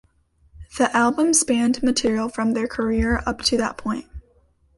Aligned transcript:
The 0.79 0.89
album 0.97 1.31
spanned 1.31 1.83
material 1.83 2.27
from 2.27 2.53
their 2.53 2.67
career 2.67 3.21
up 3.27 3.41
to 3.43 3.57
that 3.57 3.77
point. 3.77 4.07